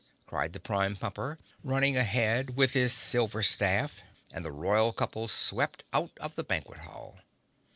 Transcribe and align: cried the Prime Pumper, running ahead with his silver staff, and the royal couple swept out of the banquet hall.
cried 0.25 0.51
the 0.51 0.59
Prime 0.59 0.95
Pumper, 0.95 1.37
running 1.63 1.95
ahead 1.95 2.55
with 2.57 2.73
his 2.73 2.91
silver 2.91 3.43
staff, 3.43 4.01
and 4.33 4.43
the 4.43 4.51
royal 4.51 4.91
couple 4.91 5.27
swept 5.27 5.83
out 5.93 6.09
of 6.19 6.33
the 6.35 6.43
banquet 6.43 6.79
hall. 6.79 7.19